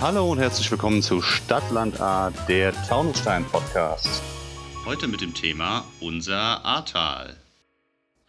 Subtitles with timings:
[0.00, 4.22] Hallo und herzlich willkommen zu Stadtlandart, der Taunusstein Podcast.
[4.86, 7.36] Heute mit dem Thema unser Ahrtal.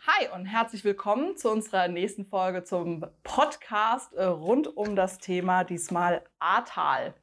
[0.08, 5.64] Hi und herzlich willkommen zu unserer nächsten Folge zum Podcast äh, rund um das Thema
[5.64, 7.14] diesmal Ahrtal.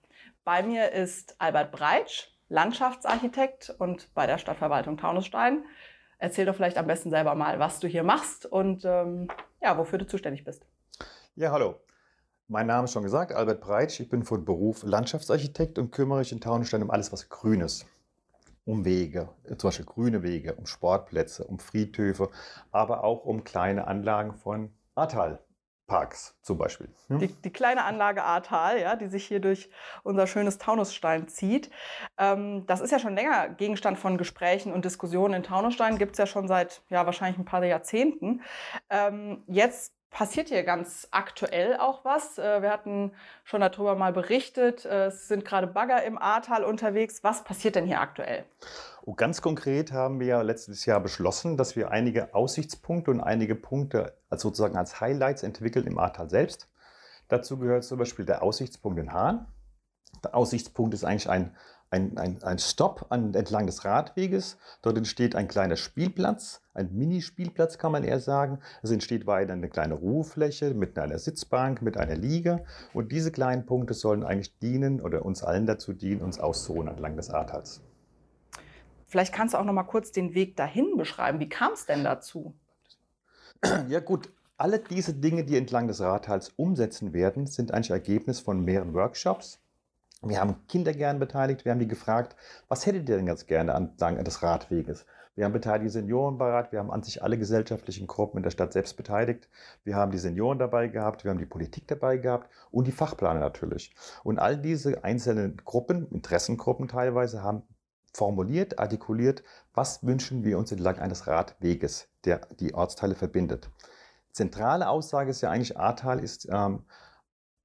[0.44, 5.64] Bei mir ist Albert Breitsch, Landschaftsarchitekt und bei der Stadtverwaltung Taunusstein.
[6.18, 9.26] Erzähl doch vielleicht am besten selber mal, was du hier machst und ähm,
[9.60, 10.64] ja, wofür du zuständig bist.
[11.34, 11.80] Ja, hallo.
[12.48, 13.98] Mein Name ist schon gesagt, Albert Breitsch.
[13.98, 17.86] Ich bin von Beruf Landschaftsarchitekt und kümmere mich in Taunusstein um alles, was grün ist.
[18.64, 19.28] Um Wege,
[19.58, 22.30] zum Beispiel grüne Wege, um Sportplätze, um Friedhöfe,
[22.70, 26.88] aber auch um kleine Anlagen von Ahrtal-Parks zum Beispiel.
[27.08, 27.18] Ja?
[27.18, 29.68] Die, die, kleine Anlage Ahrtal, ja, die sich hier durch
[30.04, 31.70] unser schönes Taunusstein zieht.
[32.16, 36.18] Ähm, das ist ja schon länger Gegenstand von Gesprächen und Diskussionen in Taunusstein, gibt es
[36.18, 38.42] ja schon seit ja, wahrscheinlich ein paar Jahrzehnten.
[38.88, 42.38] Ähm, jetzt passiert hier ganz aktuell auch was.
[42.38, 43.12] Äh, wir hatten
[43.44, 44.86] schon darüber mal berichtet.
[44.86, 47.22] Äh, es sind gerade Bagger im Ahrtal unterwegs.
[47.22, 48.46] Was passiert denn hier aktuell?
[49.04, 54.16] Oh, ganz konkret haben wir letztes Jahr beschlossen, dass wir einige Aussichtspunkte und einige Punkte
[54.30, 56.66] als sozusagen als Highlights entwickeln im Ahrtal selbst.
[57.28, 59.46] Dazu gehört zum Beispiel der Aussichtspunkt in Hahn.
[60.24, 61.54] Der Aussichtspunkt ist eigentlich ein
[61.90, 64.58] ein, ein, ein Stopp an, entlang des Radweges.
[64.82, 68.58] Dort entsteht ein kleiner Spielplatz, ein Minispielplatz kann man eher sagen.
[68.82, 72.64] Es entsteht weiter eine kleine Ruhefläche mit einer Sitzbank, mit einer Liege.
[72.92, 77.16] Und diese kleinen Punkte sollen eigentlich dienen oder uns allen dazu dienen, uns auszuruhen entlang
[77.16, 77.80] des Ahrtals.
[79.06, 81.40] Vielleicht kannst du auch noch mal kurz den Weg dahin beschreiben.
[81.40, 82.54] Wie kam es denn dazu?
[83.88, 88.64] Ja gut, alle diese Dinge, die entlang des Rathals umsetzen werden, sind eigentlich Ergebnis von
[88.64, 89.60] mehreren Workshops,
[90.22, 92.36] wir haben Kinder gern beteiligt, wir haben die gefragt,
[92.68, 95.06] was hättet ihr denn ganz gerne entlang des Radweges?
[95.34, 98.72] Wir haben beteiligt die Seniorenbeirat, wir haben an sich alle gesellschaftlichen Gruppen in der Stadt
[98.72, 99.50] selbst beteiligt.
[99.84, 103.40] Wir haben die Senioren dabei gehabt, wir haben die Politik dabei gehabt und die Fachplaner
[103.40, 103.94] natürlich.
[104.24, 107.64] Und all diese einzelnen Gruppen, Interessengruppen teilweise, haben
[108.14, 109.44] formuliert, artikuliert,
[109.74, 113.68] was wünschen wir uns entlang eines Radweges, der die Ortsteile verbindet.
[114.32, 116.84] Zentrale Aussage ist ja eigentlich, Ahrtal ist ähm,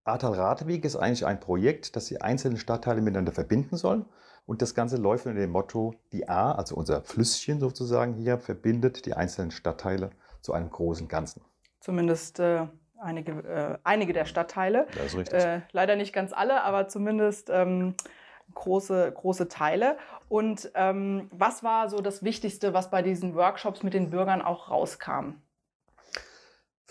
[0.03, 4.05] Ahrtal Radeweg ist eigentlich ein Projekt, das die einzelnen Stadtteile miteinander verbinden soll.
[4.47, 9.05] Und das Ganze läuft unter dem Motto, die A, also unser Flüsschen sozusagen hier, verbindet
[9.05, 10.09] die einzelnen Stadtteile
[10.41, 11.41] zu einem großen Ganzen.
[11.79, 12.65] Zumindest äh,
[12.99, 14.87] einige, äh, einige der Stadtteile.
[14.95, 15.39] Das ist richtig.
[15.39, 17.95] Äh, leider nicht ganz alle, aber zumindest ähm,
[18.55, 19.97] große, große Teile.
[20.29, 24.69] Und ähm, was war so das Wichtigste, was bei diesen Workshops mit den Bürgern auch
[24.69, 25.35] rauskam?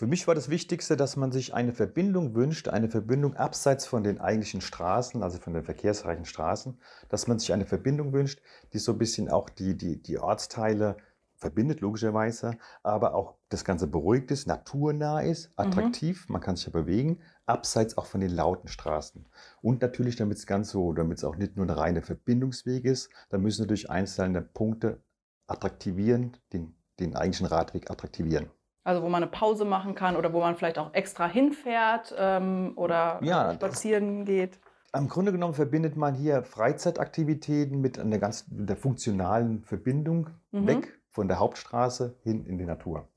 [0.01, 4.03] Für mich war das Wichtigste, dass man sich eine Verbindung wünscht, eine Verbindung abseits von
[4.03, 8.41] den eigentlichen Straßen, also von den verkehrsreichen Straßen, dass man sich eine Verbindung wünscht,
[8.73, 10.97] die so ein bisschen auch die, die, die Ortsteile
[11.35, 15.65] verbindet, logischerweise, aber auch das Ganze beruhigt ist, naturnah ist, mhm.
[15.65, 16.33] attraktiv, mhm.
[16.33, 19.27] man kann sich ja bewegen, abseits auch von den lauten Straßen.
[19.61, 23.11] Und natürlich, damit es ganz so, damit es auch nicht nur eine reine Verbindungsweg ist,
[23.29, 25.03] da müssen natürlich einzelne Punkte
[25.45, 28.49] attraktivieren, den, den eigentlichen Radweg attraktivieren.
[28.83, 32.73] Also wo man eine Pause machen kann oder wo man vielleicht auch extra hinfährt ähm,
[32.75, 34.59] oder ja, spazieren geht.
[34.93, 40.67] Im Grunde genommen verbindet man hier Freizeitaktivitäten mit einer ganz der funktionalen Verbindung mhm.
[40.67, 43.07] weg von der Hauptstraße hin in die Natur.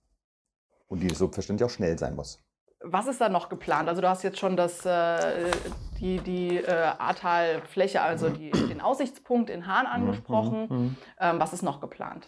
[0.87, 2.45] Und die so verständlich auch schnell sein muss.
[2.81, 3.89] Was ist da noch geplant?
[3.89, 5.51] Also du hast jetzt schon das, äh,
[5.99, 10.67] die, die äh, Ahrtal-Fläche, also die, den Aussichtspunkt in Hahn mhm, angesprochen.
[10.69, 10.97] Mhm.
[11.19, 12.27] Ähm, was ist noch geplant?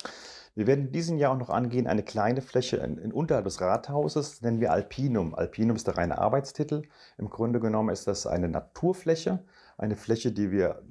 [0.57, 3.61] Wir werden in diesem Jahr auch noch angehen, eine kleine Fläche in, in unterhalb des
[3.61, 5.35] Rathauses, nennen wir Alpinum.
[5.35, 6.83] Alpinum ist der reine Arbeitstitel.
[7.19, 9.45] Im Grunde genommen ist das eine Naturfläche,
[9.77, 10.83] eine Fläche, die wir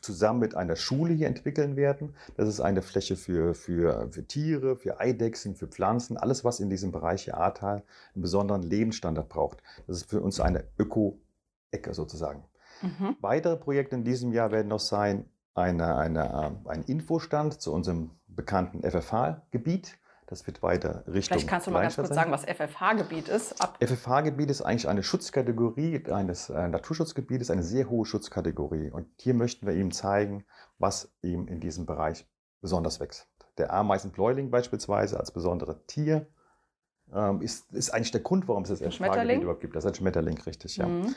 [0.00, 2.16] zusammen mit einer Schule hier entwickeln werden.
[2.36, 6.68] Das ist eine Fläche für, für, für Tiere, für Eidechsen, für Pflanzen, alles, was in
[6.68, 7.84] diesem Bereich hier Ahrtal
[8.14, 9.62] einen besonderen Lebensstandard braucht.
[9.86, 12.42] Das ist für uns eine Öko-Ecke sozusagen.
[12.82, 13.16] Mhm.
[13.20, 18.82] Weitere Projekte in diesem Jahr werden noch sein, eine, eine, ein Infostand zu unserem bekannten
[18.82, 19.98] FFH-Gebiet.
[20.26, 21.36] Das wird weiter Richtung.
[21.36, 23.54] Vielleicht kannst du mal ganz kurz sagen, was FFH-Gebiet ist.
[23.80, 28.90] FFH-Gebiet ist eigentlich eine Schutzkategorie eines äh, Naturschutzgebietes, eine sehr hohe Schutzkategorie.
[28.90, 30.46] Und hier möchten wir ihm zeigen,
[30.78, 32.26] was ihm in diesem Bereich
[32.62, 33.28] besonders wächst.
[33.58, 36.26] Der Ameisenbläuling beispielsweise als besondere Tier
[37.12, 39.76] ähm, ist, ist eigentlich der Grund, warum es das FFH-Gebiet überhaupt gibt.
[39.76, 40.86] Das ist ein Schmetterling, richtig, ja.
[40.86, 41.14] Mhm.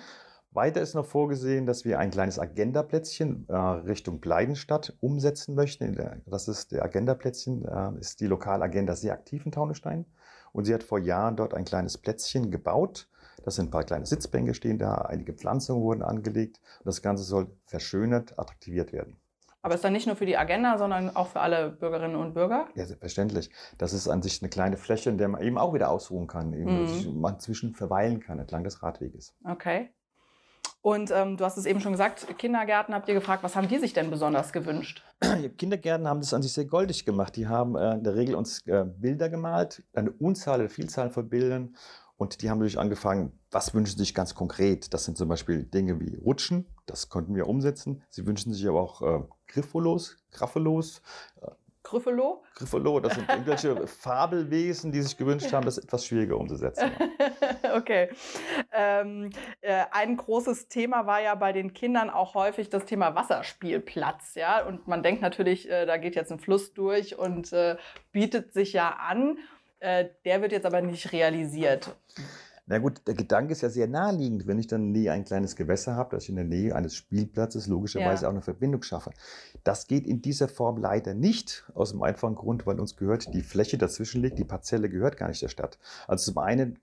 [0.55, 6.21] Weiter ist noch vorgesehen, dass wir ein kleines Agendaplätzchen äh, Richtung Bleidenstadt umsetzen möchten.
[6.25, 10.05] Das ist der Agendaplätzchen, äh, ist die Lokalagenda sehr aktiv in Taunusstein.
[10.53, 13.09] Und sie hat vor Jahren dort ein kleines Plätzchen gebaut.
[13.43, 16.61] Das sind ein paar kleine Sitzbänke stehen da, einige Pflanzungen wurden angelegt.
[16.79, 19.17] Und das Ganze soll verschönert, attraktiviert werden.
[19.61, 22.67] Aber ist dann nicht nur für die Agenda, sondern auch für alle Bürgerinnen und Bürger?
[22.75, 23.49] Ja, selbstverständlich.
[23.79, 26.53] Das ist an sich eine kleine Fläche, in der man eben auch wieder ausruhen kann,
[26.53, 27.19] eben mhm.
[27.19, 29.35] man zwischen verweilen kann entlang des Radweges.
[29.43, 29.89] Okay.
[30.85, 33.79] Und ähm, du hast es eben schon gesagt, Kindergärten habt ihr gefragt, was haben die
[33.79, 35.03] sich denn besonders gewünscht?
[35.57, 37.35] Kindergärten haben das an sich sehr goldig gemacht.
[37.35, 41.27] Die haben äh, in der Regel uns äh, Bilder gemalt, eine Unzahl, eine Vielzahl von
[41.27, 41.75] Bildern.
[42.17, 44.93] Und die haben natürlich angefangen, was wünschen sie sich ganz konkret?
[44.93, 48.03] Das sind zum Beispiel Dinge wie Rutschen, das konnten wir umsetzen.
[48.11, 51.01] Sie wünschen sich aber auch äh, Griffolos, Graffelos,
[51.85, 52.43] Gryffalo?
[52.55, 56.91] Gryffalo, das sind irgendwelche Fabelwesen, die sich gewünscht haben, das etwas schwieriger umzusetzen.
[57.75, 58.09] okay.
[58.73, 59.29] Ähm,
[59.61, 64.33] äh, ein großes Thema war ja bei den Kindern auch häufig das Thema Wasserspielplatz.
[64.35, 64.65] Ja?
[64.65, 67.77] Und man denkt natürlich, äh, da geht jetzt ein Fluss durch und äh,
[68.11, 69.37] bietet sich ja an.
[69.79, 71.95] Äh, der wird jetzt aber nicht realisiert.
[72.67, 75.95] Na gut, der Gedanke ist ja sehr naheliegend, wenn ich dann nie ein kleines Gewässer
[75.95, 78.29] habe, dass ich in der Nähe eines Spielplatzes logischerweise ja.
[78.29, 79.11] auch eine Verbindung schaffe.
[79.63, 83.43] Das geht in dieser Form leider nicht, aus dem einfachen Grund, weil uns gehört, die
[83.43, 85.77] Fläche dazwischen liegt, die Parzelle gehört gar nicht der Stadt.
[86.07, 86.79] Also zum einen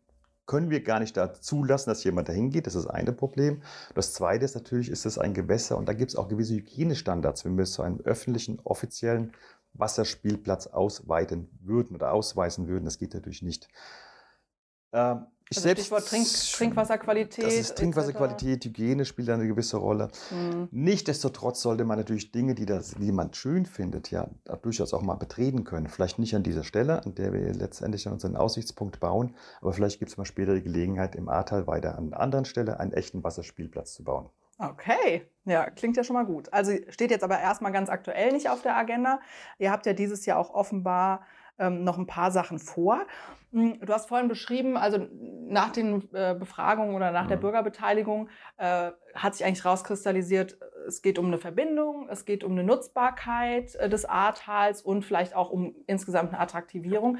[0.46, 2.66] können wir gar nicht da zulassen, dass jemand dahin geht.
[2.66, 3.62] Das ist das eine Problem.
[3.94, 7.44] Das zweite ist natürlich, ist es ein Gewässer und da gibt es auch gewisse Hygienestandards,
[7.44, 9.32] wenn wir es zu einem öffentlichen, offiziellen
[9.74, 12.84] Wasserspielplatz ausweiten würden oder ausweisen würden.
[12.84, 13.68] Das geht natürlich nicht.
[14.92, 17.44] Ähm, ich also selbst, Stichwort Trink, Trinkwasserqualität.
[17.44, 20.08] Das ist Trinkwasserqualität, Hygiene spielt eine gewisse Rolle.
[20.30, 20.68] Mhm.
[20.70, 24.28] Nichtsdestotrotz sollte man natürlich Dinge, die, das, die man schön findet, ja
[24.62, 25.88] durchaus auch mal betreten können.
[25.88, 30.10] Vielleicht nicht an dieser Stelle, an der wir letztendlich unseren Aussichtspunkt bauen, aber vielleicht gibt
[30.10, 33.94] es mal später die Gelegenheit, im Ahrtal weiter an einer anderen Stelle einen echten Wasserspielplatz
[33.94, 34.28] zu bauen.
[34.58, 36.52] Okay, ja, klingt ja schon mal gut.
[36.52, 39.20] Also steht jetzt aber erstmal ganz aktuell nicht auf der Agenda.
[39.58, 41.26] Ihr habt ja dieses Jahr auch offenbar
[41.62, 43.06] ähm, noch ein paar Sachen vor.
[43.52, 45.06] Hm, du hast vorhin beschrieben, also
[45.46, 47.42] nach den äh, Befragungen oder nach der mhm.
[47.42, 52.64] Bürgerbeteiligung äh, hat sich eigentlich rauskristallisiert, es geht um eine Verbindung, es geht um eine
[52.64, 57.18] Nutzbarkeit äh, des Ahrtals und vielleicht auch um insgesamt eine Attraktivierung.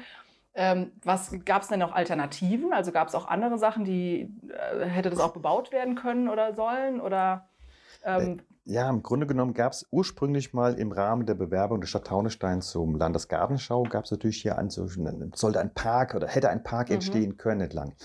[0.55, 2.73] Ähm, was gab es denn noch Alternativen?
[2.73, 6.53] Also gab es auch andere Sachen, die äh, hätte das auch bebaut werden können oder
[6.53, 7.01] sollen?
[7.01, 7.49] Oder
[8.03, 12.07] ähm, ja, im Grunde genommen gab es ursprünglich mal im Rahmen der Bewerbung der Stadt
[12.07, 16.89] Taunusstein zum Landesgartenschau, gab es natürlich hier ein, sollte ein Park oder hätte ein Park
[16.89, 16.95] mhm.
[16.95, 17.95] entstehen können entlang.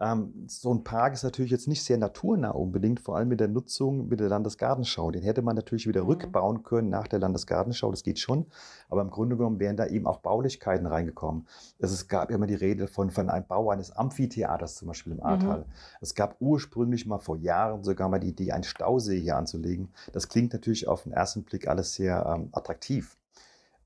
[0.00, 3.48] Ähm, so ein Park ist natürlich jetzt nicht sehr naturnah unbedingt, vor allem mit der
[3.48, 5.10] Nutzung mit der Landesgartenschau.
[5.10, 6.08] Den hätte man natürlich wieder mhm.
[6.08, 8.46] rückbauen können nach der Landesgartenschau, das geht schon.
[8.88, 11.48] Aber im Grunde genommen wären da eben auch Baulichkeiten reingekommen.
[11.82, 15.22] Also es gab immer die Rede von, von einem Bau eines Amphitheaters zum Beispiel im
[15.22, 15.60] Ahrtal.
[15.60, 15.72] Mhm.
[16.00, 19.88] Es gab ursprünglich mal vor Jahren sogar mal die Idee, einen Stausee hier anzulegen.
[20.12, 23.16] Das klingt natürlich auf den ersten Blick alles sehr ähm, attraktiv.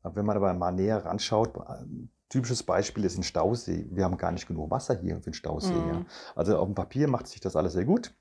[0.05, 1.53] Wenn man aber mal näher ranschaut,
[2.32, 3.84] Typisches Beispiel ist ein Stausee.
[3.90, 5.75] Wir haben gar nicht genug Wasser hier für einen Stausee.
[5.75, 5.88] Mhm.
[5.88, 6.06] Ja.
[6.34, 8.14] Also auf dem Papier macht sich das alles sehr gut,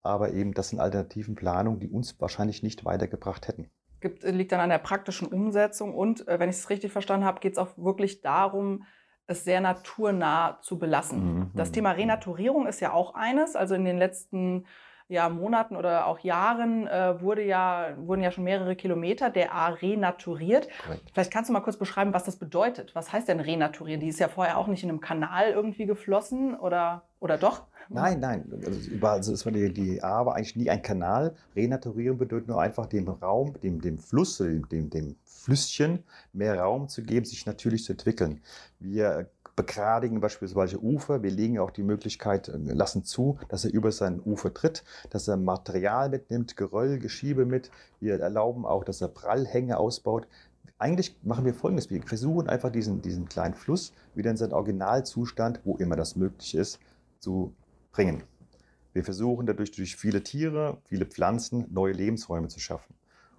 [0.00, 3.68] aber eben das sind alternativen Planungen, die uns wahrscheinlich nicht weitergebracht hätten.
[3.98, 7.40] Gibt, liegt dann an der praktischen Umsetzung und, äh, wenn ich es richtig verstanden habe,
[7.40, 8.84] geht es auch wirklich darum,
[9.26, 11.34] es sehr naturnah zu belassen.
[11.34, 11.50] Mhm.
[11.54, 12.00] Das Thema mhm.
[12.00, 13.56] Renaturierung ist ja auch eines.
[13.56, 14.66] Also in den letzten
[15.08, 19.68] ja, Monaten oder auch Jahren äh, wurde ja, wurden ja schon mehrere Kilometer der A
[19.68, 20.68] renaturiert.
[20.84, 21.10] Correct.
[21.12, 22.94] Vielleicht kannst du mal kurz beschreiben, was das bedeutet.
[22.94, 24.00] Was heißt denn renaturieren?
[24.00, 27.62] Die ist ja vorher auch nicht in einem Kanal irgendwie geflossen oder, oder doch?
[27.88, 28.44] Nein, nein.
[28.66, 31.34] Also, also ist die, die A war eigentlich nie ein Kanal.
[31.56, 36.04] Renaturieren bedeutet nur einfach dem Raum, dem, dem Fluss, dem, dem, dem Flüsschen
[36.34, 38.42] mehr Raum zu geben, sich natürlich zu entwickeln.
[38.78, 41.24] Wir begradigen beispielsweise Ufer.
[41.24, 45.26] Wir legen auch die Möglichkeit, äh, lassen zu, dass er über sein Ufer tritt, dass
[45.26, 47.72] er Material mitnimmt, Geröll, Geschiebe mit.
[47.98, 50.28] Wir erlauben auch, dass er Prallhänge ausbaut.
[50.78, 51.90] Eigentlich machen wir Folgendes.
[51.90, 56.54] Wir versuchen einfach diesen, diesen kleinen Fluss wieder in seinen Originalzustand, wo immer das möglich
[56.54, 56.78] ist,
[57.18, 57.52] zu
[57.90, 58.22] bringen.
[58.92, 62.94] Wir versuchen dadurch durch viele Tiere, viele Pflanzen neue Lebensräume zu schaffen.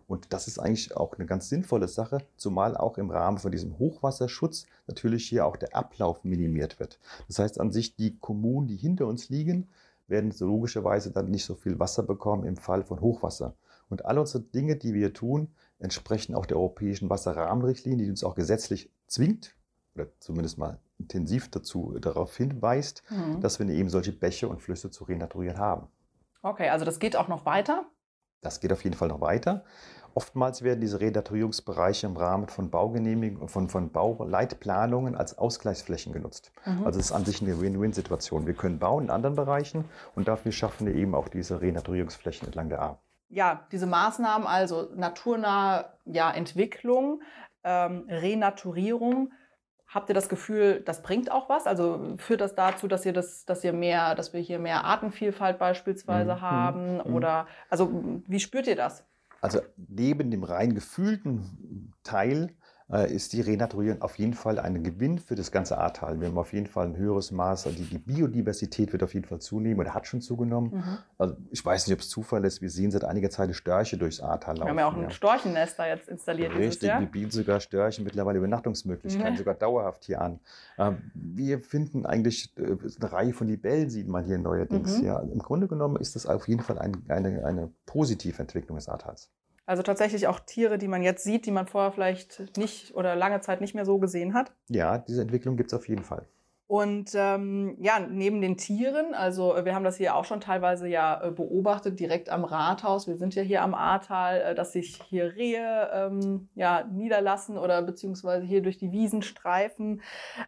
[0.10, 3.78] Und das ist eigentlich auch eine ganz sinnvolle Sache, zumal auch im Rahmen von diesem
[3.78, 7.00] Hochwasserschutz natürlich hier auch der Ablauf minimiert wird.
[7.28, 9.70] Das heißt an sich, die Kommunen, die hinter uns liegen,
[10.08, 13.54] werden so logischerweise dann nicht so viel Wasser bekommen im Fall von Hochwasser.
[13.88, 18.34] Und all unsere Dinge, die wir tun, entsprechen auch der europäischen Wasserrahmenrichtlinie, die uns auch
[18.34, 19.56] gesetzlich zwingt,
[19.94, 23.42] oder zumindest mal intensiv dazu darauf hinweist, mhm.
[23.42, 25.88] dass wir eben solche Bäche und Flüsse zu renaturieren haben.
[26.42, 27.86] Okay, also das geht auch noch weiter?
[28.42, 29.66] Das geht auf jeden Fall noch weiter.
[30.14, 36.52] Oftmals werden diese Renaturierungsbereiche im Rahmen von Baugenehmigungen, von, von Bauleitplanungen als Ausgleichsflächen genutzt.
[36.66, 36.86] Mhm.
[36.86, 38.46] Also es ist an sich eine Win-Win-Situation.
[38.46, 39.86] Wir können bauen in anderen Bereichen
[40.16, 43.00] und dafür schaffen wir eben auch diese Renaturierungsflächen entlang der A.
[43.30, 47.22] Ja, diese Maßnahmen, also naturnahe ja, Entwicklung,
[47.64, 49.32] ähm, Renaturierung,
[49.90, 51.66] Habt ihr das Gefühl, das bringt auch was?
[51.66, 55.58] Also führt das dazu, dass ihr das, dass ihr mehr, dass wir hier mehr Artenvielfalt
[55.58, 56.42] beispielsweise mhm.
[56.42, 56.94] haben?
[56.98, 57.16] Mhm.
[57.16, 59.09] Oder also wie spürt ihr das?
[59.42, 62.56] Also neben dem rein gefühlten Teil
[63.14, 66.20] ist die Renaturierung auf jeden Fall ein Gewinn für das ganze Ahrtal.
[66.20, 69.28] Wir haben auf jeden Fall ein höheres Maß, also die, die Biodiversität wird auf jeden
[69.28, 70.72] Fall zunehmen oder hat schon zugenommen.
[70.74, 70.98] Mhm.
[71.20, 74.20] Also ich weiß nicht, ob es Zufall ist, wir sehen seit einiger Zeit Störche durchs
[74.22, 74.66] Ahrtal laufen.
[74.66, 78.40] Wir haben ja auch ein Storchennest da jetzt installiert Richtig, wir bieten sogar Störchen mittlerweile
[78.40, 79.38] Übernachtungsmöglichkeiten, Mhm.
[79.38, 80.40] sogar dauerhaft hier an.
[80.78, 82.64] Ähm, Wir finden eigentlich äh,
[83.00, 85.00] eine Reihe von Libellen, sieht man hier neuerdings.
[85.00, 85.06] Mhm.
[85.06, 88.90] Ja, Im Grunde genommen ist das auf jeden Fall ein, eine, eine positive Entwicklung des
[88.90, 89.30] Ahrtals.
[89.70, 93.40] Also tatsächlich auch Tiere, die man jetzt sieht, die man vorher vielleicht nicht oder lange
[93.42, 94.52] Zeit nicht mehr so gesehen hat.
[94.68, 96.26] Ja, diese Entwicklung gibt es auf jeden Fall.
[96.70, 100.88] Und ähm, ja, neben den Tieren, also äh, wir haben das hier auch schon teilweise
[100.88, 103.08] ja äh, beobachtet, direkt am Rathaus.
[103.08, 107.82] Wir sind ja hier am Ahrtal, äh, dass sich hier Rehe ähm, ja, niederlassen oder
[107.82, 110.04] beziehungsweise hier durch die Wiesen streifen.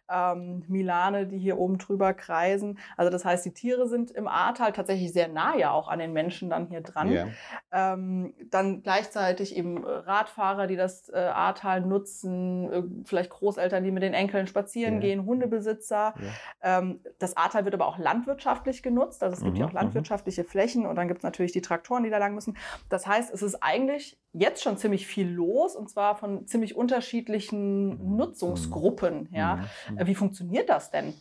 [0.08, 2.78] Ähm, Milane, die hier oben drüber kreisen.
[2.96, 6.12] Also das heißt, die Tiere sind im Ahrtal tatsächlich sehr nah ja auch an den
[6.12, 7.10] Menschen dann hier dran.
[7.10, 7.26] Ja.
[7.72, 14.14] Ähm, dann gleichzeitig eben Radfahrer, die das äh, Ahrtal nutzen, vielleicht Großeltern, die mit den
[14.14, 15.00] Enkeln spazieren Ja.
[15.00, 16.11] gehen, Hundebesitzer.
[16.20, 16.78] Ja.
[16.78, 19.22] Ähm, das Ahrtal wird aber auch landwirtschaftlich genutzt.
[19.22, 19.76] Also es gibt Mhm, ja auch mhm.
[19.76, 22.56] landwirtschaftliche Flächen und dann gibt es natürlich die Traktoren, die da lang müssen.
[22.88, 28.16] Das heißt, es ist eigentlich jetzt schon ziemlich viel los und zwar von ziemlich unterschiedlichen
[28.16, 29.28] Nutzungsgruppen.
[29.32, 29.60] Ja.
[29.90, 29.98] Mhm.
[29.98, 31.14] Äh, Wie funktioniert das denn?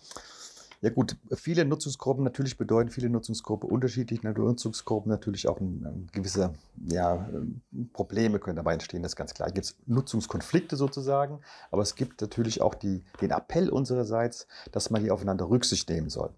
[0.82, 6.54] Ja gut, viele Nutzungsgruppen natürlich bedeuten viele Nutzungsgruppen unterschiedliche Nutzungsgruppen natürlich auch ein, ein gewisse
[6.86, 7.62] ja, ähm,
[7.94, 9.52] Probleme können dabei entstehen, das ist ganz klar.
[9.52, 15.02] Gibt es Nutzungskonflikte sozusagen, aber es gibt natürlich auch die, den Appell unsererseits, dass man
[15.04, 16.32] hier aufeinander Rücksicht nehmen soll.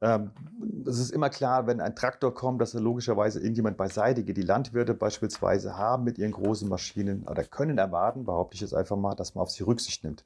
[0.00, 0.30] Ähm,
[0.86, 4.38] Es ist immer klar, wenn ein Traktor kommt, dass er logischerweise irgendjemand beiseite geht.
[4.38, 8.96] Die Landwirte beispielsweise haben mit ihren großen Maschinen oder können erwarten, behaupte ich jetzt einfach
[8.96, 10.24] mal, dass man auf sie Rücksicht nimmt.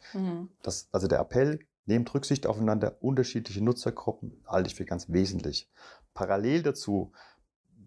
[0.63, 5.71] Das, also der Appell, nehmt Rücksicht aufeinander, unterschiedliche Nutzergruppen halte ich für ganz wesentlich.
[6.15, 7.13] Parallel dazu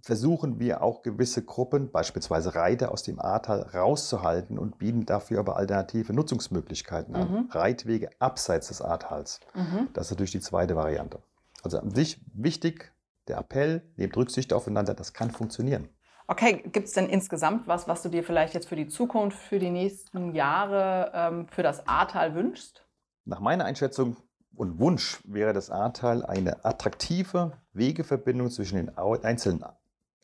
[0.03, 5.58] versuchen wir auch gewisse Gruppen, beispielsweise Reiter aus dem Ahrtal, rauszuhalten und bieten dafür aber
[5.58, 7.31] alternative Nutzungsmöglichkeiten an.
[7.31, 7.50] Mhm.
[7.51, 9.39] Reitwege abseits des Ahrtals.
[9.53, 9.89] Mhm.
[9.93, 11.20] Das ist natürlich die zweite Variante.
[11.62, 12.91] Also an sich wichtig,
[13.27, 15.88] der Appell, nehmt Rücksicht aufeinander, das kann funktionieren.
[16.27, 19.60] Okay, gibt es denn insgesamt was, was du dir vielleicht jetzt für die Zukunft, für
[19.60, 22.88] die nächsten Jahre ähm, für das Ahrtal wünschst?
[23.25, 24.18] Nach meiner Einschätzung
[24.56, 29.63] und Wunsch wäre das Ahrtal eine attraktive Wegeverbindung zwischen den einzelnen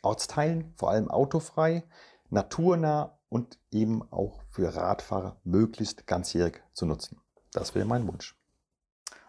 [0.02, 1.84] Ortsteilen, vor allem autofrei,
[2.30, 7.22] naturnah und eben auch für Radfahrer möglichst ganzjährig zu nutzen.
[7.52, 8.36] Das wäre mein Wunsch.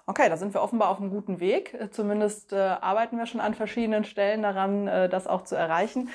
[0.06, 1.76] Okay, da sind wir offenbar auf einem guten Weg.
[1.90, 6.08] Zumindest äh, arbeiten wir schon an verschiedenen Stellen daran, äh, das auch zu erreichen.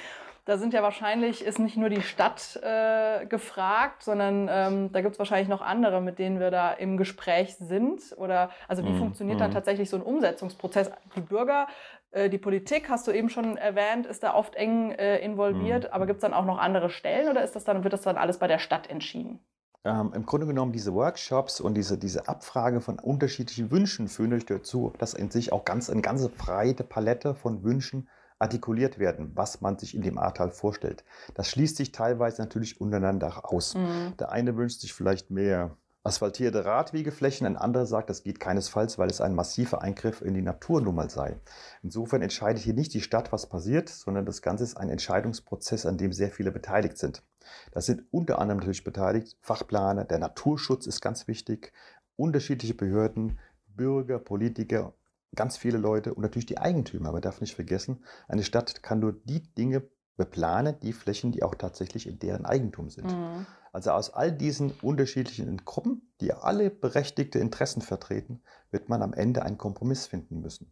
[0.45, 5.13] Da sind ja wahrscheinlich, ist nicht nur die Stadt äh, gefragt, sondern ähm, da gibt
[5.13, 8.13] es wahrscheinlich noch andere, mit denen wir da im Gespräch sind.
[8.17, 9.53] Oder also wie Mhm, funktioniert dann mhm.
[9.53, 10.91] tatsächlich so ein Umsetzungsprozess?
[11.15, 11.67] Die Bürger,
[12.11, 15.89] äh, die Politik, hast du eben schon erwähnt, ist da oft eng äh, involviert, Mhm.
[15.93, 18.17] aber gibt es dann auch noch andere Stellen oder ist das dann, wird das dann
[18.17, 19.39] alles bei der Stadt entschieden?
[19.85, 24.45] Ähm, Im Grunde genommen diese Workshops und diese, diese Abfrage von unterschiedlichen Wünschen führen natürlich
[24.45, 28.09] dazu, dass in sich auch ganz, eine ganze breite Palette von Wünschen
[28.43, 31.05] artikuliert werden, was man sich in dem Ahrtal vorstellt.
[31.33, 33.75] Das schließt sich teilweise natürlich untereinander aus.
[33.75, 34.17] Mhm.
[34.19, 39.09] Der eine wünscht sich vielleicht mehr asphaltierte Radwegeflächen, ein anderer sagt, das geht keinesfalls, weil
[39.09, 41.39] es ein massiver Eingriff in die Natur nun mal sei.
[41.81, 45.97] Insofern entscheidet hier nicht die Stadt, was passiert, sondern das Ganze ist ein Entscheidungsprozess, an
[45.97, 47.23] dem sehr viele beteiligt sind.
[47.71, 51.71] Da sind unter anderem natürlich beteiligt Fachplaner, der Naturschutz ist ganz wichtig,
[52.17, 54.93] unterschiedliche Behörden, Bürger, Politiker,
[55.35, 57.11] ganz viele Leute und natürlich die Eigentümer.
[57.11, 59.83] Man darf nicht vergessen, eine Stadt kann nur die Dinge
[60.15, 63.07] beplanen, die Flächen, die auch tatsächlich in deren Eigentum sind.
[63.07, 63.45] Mhm.
[63.71, 69.41] Also aus all diesen unterschiedlichen Gruppen, die alle berechtigte Interessen vertreten, wird man am Ende
[69.41, 70.71] einen Kompromiss finden müssen.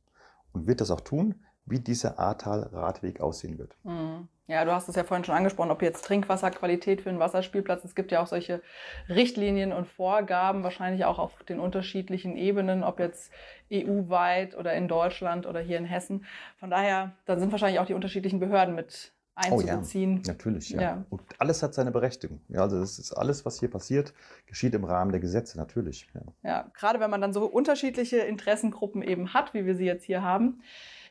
[0.52, 3.76] Und wird das auch tun, wie dieser Ahrtal-Radweg aussehen wird.
[3.84, 4.28] Mhm.
[4.52, 7.96] Ja, du hast es ja vorhin schon angesprochen, ob jetzt Trinkwasserqualität für einen Wasserspielplatz, es
[7.96, 8.62] gibt ja auch solche
[9.08, 13.32] Richtlinien und Vorgaben, wahrscheinlich auch auf den unterschiedlichen Ebenen, ob jetzt
[13.72, 16.26] EU-weit oder in Deutschland oder hier in Hessen.
[16.60, 19.76] Von daher, da sind wahrscheinlich auch die unterschiedlichen Behörden mit Oh ja.
[19.76, 20.22] einzubeziehen.
[20.28, 20.82] Natürlich, ja.
[20.82, 21.06] Ja.
[21.10, 22.42] Und alles hat seine Berechtigung.
[22.50, 24.14] Ja, also das ist alles, was hier passiert,
[24.46, 26.10] geschieht im Rahmen der Gesetze, natürlich.
[26.14, 26.22] Ja.
[26.44, 30.22] Ja, gerade wenn man dann so unterschiedliche Interessengruppen eben hat, wie wir sie jetzt hier
[30.22, 30.62] haben.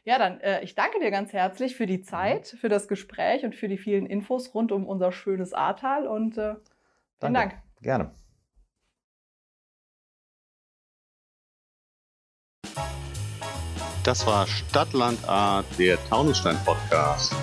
[0.04, 3.54] Ja, dann äh, ich danke dir ganz herzlich für die Zeit, für das Gespräch und
[3.54, 6.54] für die vielen Infos rund um unser schönes Ahrtal und äh,
[7.19, 7.57] vielen Danke.
[7.57, 7.62] Dank.
[7.83, 8.11] Gerne.
[14.02, 17.35] Das war Stadtland A, der Taunusstein Podcast.